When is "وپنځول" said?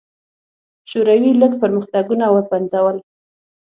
2.29-2.97